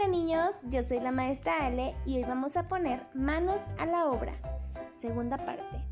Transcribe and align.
Hola 0.00 0.08
niños, 0.12 0.54
yo 0.62 0.82
soy 0.82 0.98
la 0.98 1.12
maestra 1.12 1.66
Ale 1.66 1.94
y 2.06 2.16
hoy 2.16 2.24
vamos 2.24 2.56
a 2.56 2.68
poner 2.68 3.06
manos 3.12 3.66
a 3.78 3.84
la 3.84 4.06
obra. 4.06 4.32
Segunda 4.98 5.36
parte. 5.36 5.84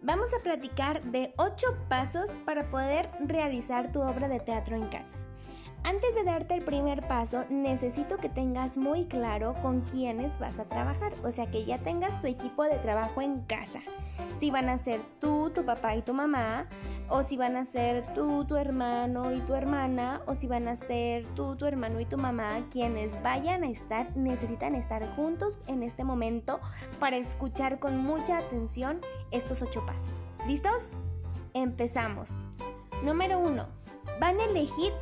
Vamos 0.00 0.32
a 0.32 0.42
platicar 0.42 1.02
de 1.02 1.34
8 1.36 1.66
pasos 1.90 2.38
para 2.46 2.70
poder 2.70 3.10
realizar 3.20 3.92
tu 3.92 4.00
obra 4.00 4.28
de 4.28 4.40
teatro 4.40 4.76
en 4.76 4.88
casa. 4.88 5.14
Antes 5.84 6.14
de 6.14 6.24
darte 6.24 6.54
el 6.54 6.64
primer 6.64 7.06
paso, 7.06 7.44
necesito 7.50 8.16
que 8.16 8.30
tengas 8.30 8.78
muy 8.78 9.04
claro 9.04 9.54
con 9.60 9.82
quiénes 9.82 10.38
vas 10.38 10.58
a 10.58 10.64
trabajar, 10.64 11.12
o 11.24 11.30
sea 11.30 11.50
que 11.50 11.66
ya 11.66 11.76
tengas 11.78 12.18
tu 12.22 12.28
equipo 12.28 12.64
de 12.64 12.78
trabajo 12.78 13.20
en 13.20 13.42
casa. 13.42 13.80
Si 14.40 14.50
van 14.50 14.70
a 14.70 14.78
ser 14.78 15.02
tú, 15.20 15.50
tu 15.50 15.66
papá 15.66 15.96
y 15.96 16.02
tu 16.02 16.14
mamá, 16.14 16.66
o 17.08 17.22
si 17.22 17.36
van 17.36 17.56
a 17.56 17.64
ser 17.64 18.12
tú, 18.14 18.44
tu 18.44 18.56
hermano 18.56 19.32
y 19.32 19.40
tu 19.40 19.54
hermana, 19.54 20.20
o 20.26 20.34
si 20.34 20.46
van 20.46 20.68
a 20.68 20.76
ser 20.76 21.26
tú, 21.34 21.56
tu 21.56 21.66
hermano 21.66 22.00
y 22.00 22.04
tu 22.04 22.18
mamá, 22.18 22.66
quienes 22.70 23.22
vayan 23.22 23.64
a 23.64 23.68
estar, 23.68 24.16
necesitan 24.16 24.74
estar 24.74 25.06
juntos 25.16 25.62
en 25.66 25.82
este 25.82 26.04
momento 26.04 26.60
para 26.98 27.16
escuchar 27.16 27.78
con 27.78 27.96
mucha 27.98 28.38
atención 28.38 29.00
estos 29.30 29.62
ocho 29.62 29.84
pasos. 29.86 30.30
¿Listos? 30.46 30.90
Empezamos. 31.54 32.42
Número 33.02 33.38
uno. 33.38 33.66
Van 34.20 34.38
a 34.40 34.44
elegir 34.44 34.92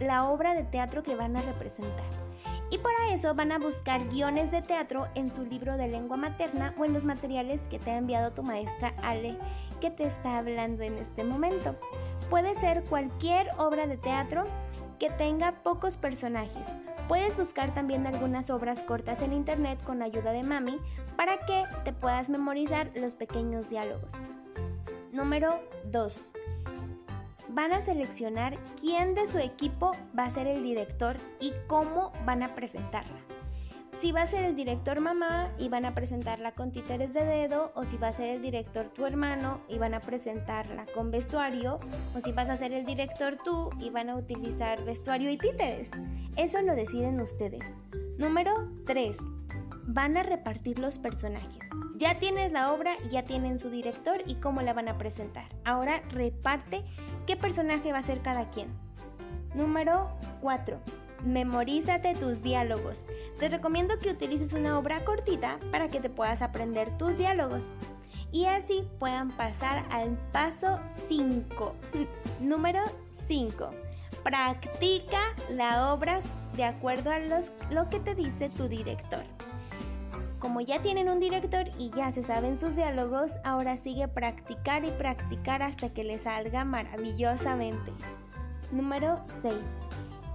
la 0.00 0.28
obra 0.28 0.54
de 0.54 0.64
teatro 0.64 1.02
que 1.02 1.16
van 1.16 1.36
a 1.36 1.42
representar. 1.42 2.25
Y 2.70 2.78
para 2.78 3.12
eso 3.12 3.34
van 3.34 3.52
a 3.52 3.58
buscar 3.58 4.08
guiones 4.08 4.50
de 4.50 4.60
teatro 4.62 5.06
en 5.14 5.32
su 5.32 5.44
libro 5.44 5.76
de 5.76 5.88
lengua 5.88 6.16
materna 6.16 6.74
o 6.76 6.84
en 6.84 6.92
los 6.92 7.04
materiales 7.04 7.68
que 7.68 7.78
te 7.78 7.90
ha 7.90 7.96
enviado 7.96 8.32
tu 8.32 8.42
maestra 8.42 8.94
Ale, 9.02 9.38
que 9.80 9.90
te 9.90 10.04
está 10.04 10.38
hablando 10.38 10.82
en 10.82 10.94
este 10.94 11.22
momento. 11.22 11.76
Puede 12.28 12.54
ser 12.56 12.82
cualquier 12.84 13.48
obra 13.58 13.86
de 13.86 13.96
teatro 13.96 14.46
que 14.98 15.10
tenga 15.10 15.62
pocos 15.62 15.96
personajes. 15.96 16.66
Puedes 17.06 17.36
buscar 17.36 17.72
también 17.72 18.06
algunas 18.06 18.50
obras 18.50 18.82
cortas 18.82 19.22
en 19.22 19.32
internet 19.32 19.80
con 19.84 20.02
ayuda 20.02 20.32
de 20.32 20.42
mami 20.42 20.78
para 21.16 21.38
que 21.46 21.62
te 21.84 21.92
puedas 21.92 22.28
memorizar 22.28 22.90
los 22.96 23.14
pequeños 23.14 23.70
diálogos. 23.70 24.12
Número 25.12 25.60
2 25.84 26.32
van 27.56 27.72
a 27.72 27.80
seleccionar 27.80 28.58
quién 28.78 29.14
de 29.14 29.26
su 29.26 29.38
equipo 29.38 29.92
va 30.16 30.26
a 30.26 30.30
ser 30.30 30.46
el 30.46 30.62
director 30.62 31.16
y 31.40 31.52
cómo 31.66 32.12
van 32.26 32.42
a 32.42 32.54
presentarla. 32.54 33.16
Si 33.98 34.12
va 34.12 34.22
a 34.22 34.26
ser 34.26 34.44
el 34.44 34.54
director 34.54 35.00
mamá 35.00 35.50
y 35.58 35.70
van 35.70 35.86
a 35.86 35.94
presentarla 35.94 36.52
con 36.52 36.70
títeres 36.70 37.14
de 37.14 37.24
dedo, 37.24 37.72
o 37.74 37.84
si 37.84 37.96
va 37.96 38.08
a 38.08 38.12
ser 38.12 38.36
el 38.36 38.42
director 38.42 38.90
tu 38.90 39.06
hermano 39.06 39.62
y 39.70 39.78
van 39.78 39.94
a 39.94 40.00
presentarla 40.00 40.84
con 40.94 41.10
vestuario, 41.10 41.78
o 42.14 42.20
si 42.22 42.30
vas 42.32 42.50
a 42.50 42.58
ser 42.58 42.74
el 42.74 42.84
director 42.84 43.38
tú 43.42 43.70
y 43.80 43.88
van 43.88 44.10
a 44.10 44.16
utilizar 44.16 44.84
vestuario 44.84 45.30
y 45.30 45.38
títeres. 45.38 45.88
Eso 46.36 46.60
lo 46.60 46.74
deciden 46.74 47.18
ustedes. 47.22 47.62
Número 48.18 48.52
3. 48.84 49.16
Van 49.86 50.18
a 50.18 50.22
repartir 50.22 50.78
los 50.78 50.98
personajes. 50.98 51.66
Ya 51.96 52.18
tienes 52.18 52.52
la 52.52 52.74
obra, 52.74 52.92
ya 53.08 53.24
tienen 53.24 53.58
su 53.58 53.70
director 53.70 54.22
y 54.26 54.34
cómo 54.34 54.60
la 54.60 54.74
van 54.74 54.90
a 54.90 54.98
presentar. 54.98 55.48
Ahora 55.64 56.02
reparte 56.10 56.84
qué 57.26 57.36
personaje 57.36 57.92
va 57.92 57.98
a 57.98 58.02
ser 58.02 58.22
cada 58.22 58.50
quien. 58.50 58.68
Número 59.54 60.08
4. 60.40 60.78
Memorízate 61.24 62.14
tus 62.14 62.42
diálogos. 62.42 63.00
Te 63.38 63.48
recomiendo 63.48 63.98
que 63.98 64.10
utilices 64.10 64.52
una 64.52 64.78
obra 64.78 65.04
cortita 65.04 65.58
para 65.70 65.88
que 65.88 66.00
te 66.00 66.10
puedas 66.10 66.42
aprender 66.42 66.96
tus 66.98 67.16
diálogos. 67.16 67.64
Y 68.32 68.46
así 68.46 68.86
puedan 68.98 69.30
pasar 69.30 69.84
al 69.90 70.16
paso 70.32 70.80
5. 71.08 71.74
Número 72.40 72.80
5. 73.28 73.70
Practica 74.22 75.34
la 75.50 75.92
obra 75.92 76.20
de 76.54 76.64
acuerdo 76.64 77.10
a 77.10 77.18
lo 77.70 77.88
que 77.88 78.00
te 78.00 78.14
dice 78.14 78.48
tu 78.48 78.68
director. 78.68 79.35
Como 80.46 80.60
ya 80.60 80.80
tienen 80.80 81.08
un 81.08 81.18
director 81.18 81.66
y 81.76 81.90
ya 81.90 82.12
se 82.12 82.22
saben 82.22 82.56
sus 82.56 82.76
diálogos, 82.76 83.32
ahora 83.42 83.78
sigue 83.78 84.06
practicar 84.06 84.84
y 84.84 84.92
practicar 84.92 85.60
hasta 85.60 85.88
que 85.88 86.04
le 86.04 86.20
salga 86.20 86.64
maravillosamente. 86.64 87.90
Número 88.70 89.18
6. 89.42 89.56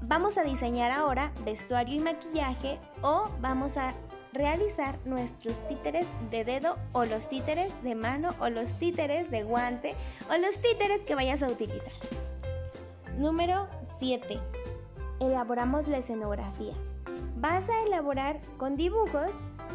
Vamos 0.00 0.38
a 0.38 0.42
diseñar 0.42 0.90
ahora 0.90 1.30
vestuario 1.44 1.94
y 1.94 2.00
maquillaje 2.00 2.80
o 3.02 3.30
vamos 3.40 3.76
a 3.76 3.94
realizar 4.32 4.98
nuestros 5.04 5.56
títeres 5.68 6.08
de 6.32 6.42
dedo 6.42 6.76
o 6.90 7.04
los 7.04 7.28
títeres 7.28 7.72
de 7.84 7.94
mano 7.94 8.30
o 8.40 8.50
los 8.50 8.66
títeres 8.80 9.30
de 9.30 9.44
guante 9.44 9.94
o 10.28 10.36
los 10.36 10.60
títeres 10.60 11.02
que 11.02 11.14
vayas 11.14 11.44
a 11.44 11.46
utilizar. 11.46 11.92
Número 13.18 13.68
7. 14.00 14.36
Elaboramos 15.20 15.86
la 15.86 15.98
escenografía. 15.98 16.74
Vas 17.36 17.68
a 17.68 17.82
elaborar 17.84 18.40
con 18.58 18.76
dibujos 18.76 19.32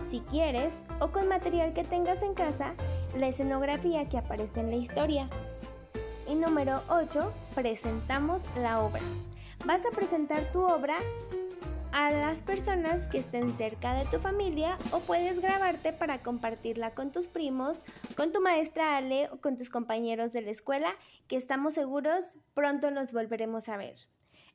si 0.10 0.22
quieres, 0.22 0.74
o 1.00 1.10
con 1.10 1.28
material 1.28 1.74
que 1.74 1.84
tengas 1.84 2.24
en 2.24 2.34
casa, 2.34 2.74
la 3.18 3.28
escenografía 3.28 4.08
que 4.08 4.18
aparece 4.18 4.60
en 4.62 4.70
la 4.70 4.78
historia. 4.78 5.30
Y 6.28 6.36
número 6.36 6.82
8, 6.90 7.32
presentamos 7.56 8.44
la 8.62 8.82
obra. 8.82 9.02
Vas 9.66 9.86
a 9.86 9.92
presentar 9.92 10.52
tu 10.52 10.62
obra 10.62 10.96
a 11.92 12.12
las 12.12 12.42
personas 12.42 13.08
que 13.08 13.18
estén 13.18 13.52
cerca 13.54 13.94
de 13.94 14.06
tu 14.06 14.20
familia 14.20 14.78
o 14.92 15.00
puedes 15.00 15.42
grabarte 15.42 15.94
para 15.94 16.20
compartirla 16.20 16.92
con 16.92 17.12
tus 17.12 17.28
primos, 17.28 17.78
con 18.16 18.32
tu 18.32 18.42
maestra 18.42 18.98
Ale 18.98 19.30
o 19.32 19.42
con 19.42 19.58
tus 19.58 19.70
compañeros 19.70 20.32
de 20.34 20.42
la 20.42 20.52
escuela, 20.52 20.94
que 21.28 21.38
estamos 21.38 21.74
seguros 21.74 22.24
pronto 22.54 22.92
los 22.92 23.14
volveremos 23.14 23.68
a 23.70 23.78
ver. 23.78 23.96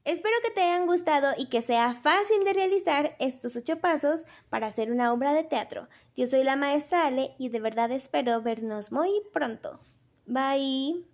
Espero 0.05 0.35
que 0.43 0.51
te 0.51 0.63
hayan 0.63 0.87
gustado 0.87 1.33
y 1.39 1.47
que 1.49 1.63
sea 1.63 1.95
fácil 1.95 2.43
de 2.45 2.53
realizar 2.53 3.15
estos 3.21 3.55
ocho 3.55 3.79
pasos 3.79 4.25
para 4.51 4.67
hacer 4.67 4.91
una 4.91 5.13
obra 5.13 5.33
de 5.33 5.45
teatro. 5.45 5.89
Yo 6.17 6.27
soy 6.27 6.43
la 6.43 6.57
maestra 6.57 7.07
Ale 7.07 7.35
y 7.39 7.51
de 7.51 7.61
verdad 7.61 7.93
espero 7.93 8.43
vernos 8.43 8.91
muy 8.91 9.11
pronto. 9.33 9.79
Bye. 10.27 11.12